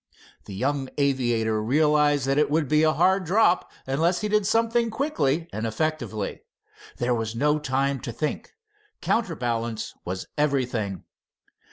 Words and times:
The 0.45 0.55
young 0.55 0.89
aviator 0.97 1.61
realized 1.61 2.25
that 2.25 2.39
it 2.39 2.49
would 2.49 2.67
be 2.67 2.81
a 2.81 2.91
hard 2.91 3.23
drop 3.23 3.71
unless 3.85 4.21
he 4.21 4.27
did 4.27 4.47
something 4.47 4.89
quickly 4.89 5.47
and 5.53 5.67
effectively. 5.67 6.41
There 6.97 7.13
was 7.13 7.35
no 7.35 7.59
time 7.59 7.99
to 7.99 8.11
think. 8.11 8.51
Counterbalance 9.01 9.93
was 10.03 10.25
everything. 10.39 11.03